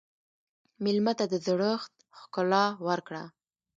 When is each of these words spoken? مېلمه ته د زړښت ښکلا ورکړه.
مېلمه 0.83 1.13
ته 1.19 1.25
د 1.31 1.33
زړښت 1.45 1.93
ښکلا 2.19 2.65
ورکړه. 2.87 3.23